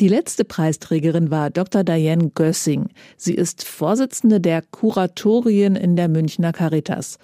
[0.00, 1.84] Die letzte Preisträgerin war Dr.
[1.84, 2.88] Diane Gössing.
[3.16, 7.18] Sie ist Vorsitzende der Kuratorien in der Münchner Caritas.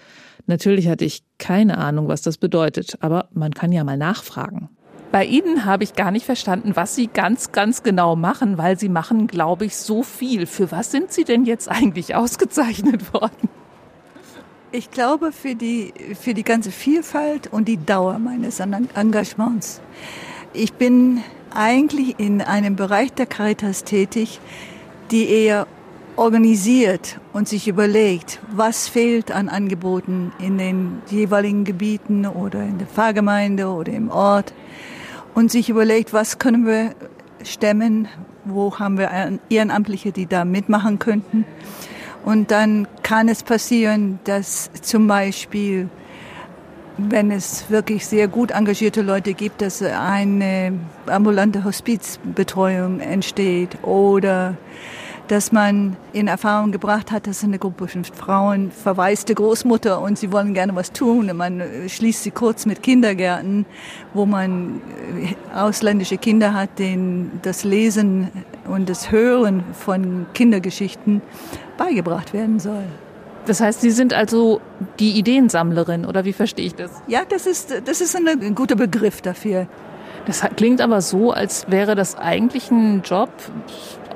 [0.47, 4.69] Natürlich hatte ich keine Ahnung, was das bedeutet, aber man kann ja mal nachfragen.
[5.13, 8.89] Bei Ihnen habe ich gar nicht verstanden, was Sie ganz, ganz genau machen, weil Sie
[8.89, 10.47] machen, glaube ich, so viel.
[10.47, 13.49] Für was sind Sie denn jetzt eigentlich ausgezeichnet worden?
[14.73, 19.81] Ich glaube für die, für die ganze Vielfalt und die Dauer meines Engagements.
[20.53, 24.39] Ich bin eigentlich in einem Bereich der Caritas tätig,
[25.11, 25.67] die eher
[26.15, 32.87] organisiert und sich überlegt, was fehlt an Angeboten in den jeweiligen Gebieten oder in der
[32.87, 34.55] Pfarrgemeinde oder im Ort
[35.35, 36.95] und sich überlegt, was können wir
[37.43, 38.07] stemmen,
[38.45, 39.11] wo haben wir
[39.49, 41.45] Ehrenamtliche, die da mitmachen könnten.
[42.25, 45.89] Und dann kann es passieren, dass zum Beispiel,
[46.99, 54.57] wenn es wirklich sehr gut engagierte Leute gibt, dass eine ambulante Hospizbetreuung entsteht oder
[55.31, 60.33] dass man in Erfahrung gebracht hat, dass eine Gruppe von Frauen verwaiste Großmutter und sie
[60.33, 61.31] wollen gerne was tun.
[61.31, 63.65] Und man schließt sie kurz mit Kindergärten,
[64.13, 64.81] wo man
[65.55, 68.29] ausländische Kinder hat, denen das Lesen
[68.67, 71.23] und das Hören von Kindergeschichten
[71.77, 72.85] beigebracht werden soll.
[73.47, 74.61] Das heißt, Sie sind also
[74.99, 76.91] die Ideensammlerin oder wie verstehe ich das?
[77.07, 79.67] Ja, das ist, das ist ein guter Begriff dafür.
[80.27, 83.31] Das klingt aber so, als wäre das eigentlich ein Job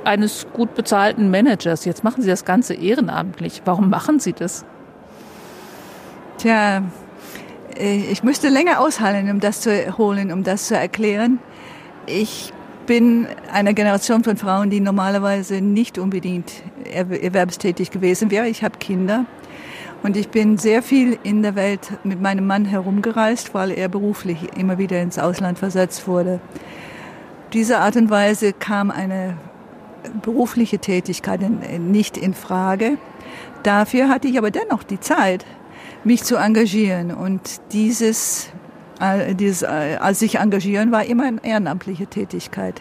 [0.05, 1.85] eines gut bezahlten Managers.
[1.87, 3.63] Jetzt machen Sie das Ganze ehrenamtlich.
[3.65, 4.65] Warum machen Sie das?
[6.39, 6.83] Tja,
[7.77, 11.39] äh, ich müsste länger aushalten, um das zu holen, um das zu erklären.
[12.07, 12.53] Ich
[12.87, 16.53] bin einer Generation von Frauen, die normalerweise nicht unbedingt
[16.85, 18.49] erwerbstätig gewesen wäre.
[18.49, 19.27] Ich habe Kinder
[20.03, 24.57] und ich bin sehr viel in der Welt mit meinem Mann herumgereist, weil er beruflich
[24.57, 26.41] immer wieder ins Ausland versetzt wurde.
[27.53, 29.37] Diese Art und Weise kam eine
[30.23, 31.41] berufliche Tätigkeit
[31.81, 32.99] nicht in Frage.
[33.63, 35.47] Dafür hatte ich aber dennoch die Zeit,
[36.05, 37.13] mich zu engagieren.
[37.13, 38.51] Und dieses,
[39.33, 42.81] dieses als sich engagieren war immer eine ehrenamtliche Tätigkeit.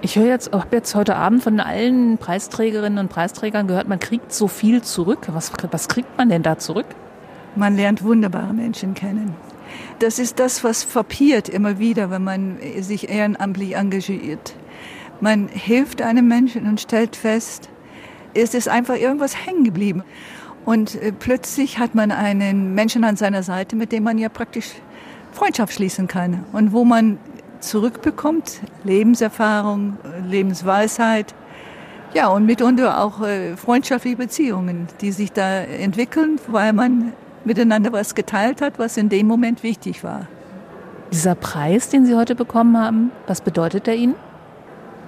[0.00, 4.32] Ich höre jetzt, habe jetzt heute Abend von allen Preisträgerinnen und Preisträgern gehört, man kriegt
[4.32, 5.26] so viel zurück.
[5.32, 6.86] Was, was kriegt man denn da zurück?
[7.56, 9.34] Man lernt wunderbare Menschen kennen.
[9.98, 14.54] Das ist das, was verpiert immer wieder, wenn man sich ehrenamtlich engagiert.
[15.20, 17.68] Man hilft einem Menschen und stellt fest,
[18.34, 20.02] es ist einfach irgendwas hängen geblieben.
[20.64, 24.70] Und äh, plötzlich hat man einen Menschen an seiner Seite, mit dem man ja praktisch
[25.32, 27.18] Freundschaft schließen kann und wo man
[27.60, 31.34] zurückbekommt, Lebenserfahrung, Lebensweisheit,
[32.14, 37.12] ja, und mitunter auch äh, freundschaftliche Beziehungen, die sich da entwickeln, weil man
[37.44, 40.28] miteinander was geteilt hat, was in dem Moment wichtig war.
[41.10, 44.14] Dieser Preis, den Sie heute bekommen haben, was bedeutet er Ihnen?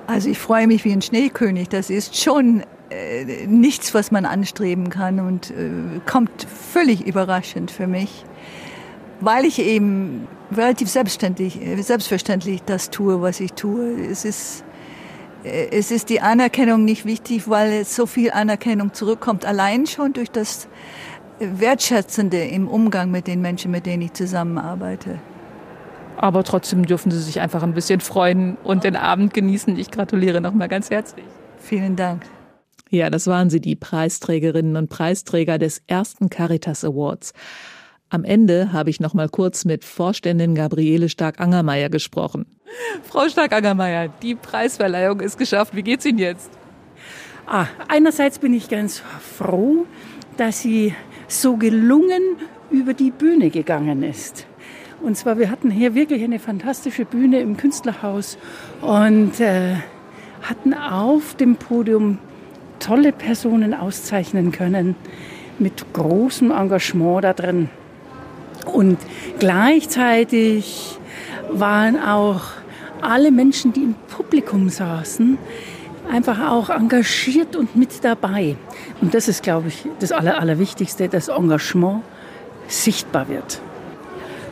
[0.06, 1.68] Also ich freue mich wie ein Schneekönig.
[1.68, 7.86] Das ist schon äh, nichts, was man anstreben kann und äh, kommt völlig überraschend für
[7.86, 8.24] mich,
[9.20, 14.06] weil ich eben relativ selbstständig, äh, selbstverständlich das tue, was ich tue.
[14.10, 14.64] Es ist,
[15.44, 20.30] äh, es ist die Anerkennung nicht wichtig, weil so viel Anerkennung zurückkommt, allein schon durch
[20.30, 20.68] das
[21.38, 25.18] Wertschätzende im Umgang mit den Menschen, mit denen ich zusammenarbeite.
[26.16, 29.76] Aber trotzdem dürfen Sie sich einfach ein bisschen freuen und den Abend genießen.
[29.76, 31.24] Ich gratuliere nochmal ganz herzlich.
[31.58, 32.22] Vielen Dank.
[32.90, 37.32] Ja, das waren sie, die Preisträgerinnen und Preisträger des ersten Caritas Awards.
[38.14, 42.46] Am Ende habe ich noch mal kurz mit Vorständin Gabriele Stark-Angermeier gesprochen.
[43.02, 45.74] Frau Stark-Angermeier, die Preisverleihung ist geschafft.
[45.74, 46.48] Wie geht's Ihnen jetzt?
[47.44, 49.02] Ah, einerseits bin ich ganz
[49.36, 49.86] froh,
[50.36, 50.94] dass sie
[51.26, 52.22] so gelungen
[52.70, 54.46] über die Bühne gegangen ist.
[55.02, 58.38] Und zwar, wir hatten hier wirklich eine fantastische Bühne im Künstlerhaus
[58.80, 59.74] und äh,
[60.40, 62.18] hatten auf dem Podium
[62.78, 64.94] tolle Personen auszeichnen können
[65.58, 67.70] mit großem Engagement da drin.
[68.66, 68.98] Und
[69.38, 70.98] gleichzeitig
[71.50, 72.42] waren auch
[73.00, 75.38] alle Menschen, die im Publikum saßen,
[76.10, 78.56] einfach auch engagiert und mit dabei.
[79.00, 82.02] Und das ist, glaube ich, das Aller, Allerwichtigste, dass Engagement
[82.66, 83.60] sichtbar wird.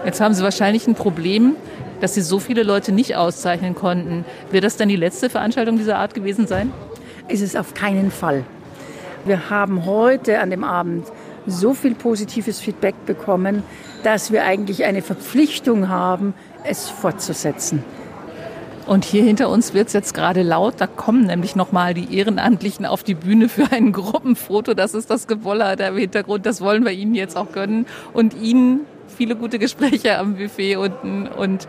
[0.04, 1.56] Jetzt haben Sie wahrscheinlich ein Problem,
[2.00, 4.24] dass Sie so viele Leute nicht auszeichnen konnten.
[4.50, 6.72] Wird das dann die letzte Veranstaltung dieser Art gewesen sein?
[7.28, 8.44] Ist es auf keinen Fall.
[9.24, 11.06] Wir haben heute an dem Abend
[11.46, 13.62] so viel positives Feedback bekommen,
[14.02, 17.84] dass wir eigentlich eine Verpflichtung haben, es fortzusetzen.
[18.86, 20.74] Und hier hinter uns wird es jetzt gerade laut.
[20.78, 24.74] Da kommen nämlich nochmal die Ehrenamtlichen auf die Bühne für ein Gruppenfoto.
[24.74, 26.46] Das ist das Gewoller da im Hintergrund.
[26.46, 27.86] Das wollen wir Ihnen jetzt auch gönnen.
[28.12, 31.28] Und Ihnen viele gute Gespräche am Buffet unten.
[31.28, 31.68] Und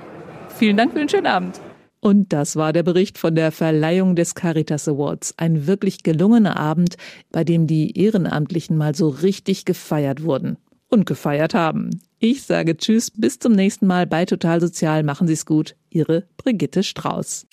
[0.50, 1.60] vielen Dank für den schönen Abend.
[2.04, 5.36] Und das war der Bericht von der Verleihung des Caritas Awards.
[5.38, 6.98] Ein wirklich gelungener Abend,
[7.32, 10.58] bei dem die Ehrenamtlichen mal so richtig gefeiert wurden
[10.90, 12.02] und gefeiert haben.
[12.20, 15.04] Ich sage Tschüss, bis zum nächsten Mal bei Total Sozial.
[15.04, 15.78] Machen Sie es gut.
[15.90, 17.48] Ihre Brigitte Strauß.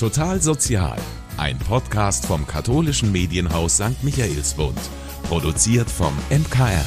[0.00, 0.98] Total Sozial.
[1.36, 4.02] Ein Podcast vom katholischen Medienhaus St.
[4.02, 4.80] Michaelsbund.
[5.28, 6.84] Produziert vom MKR.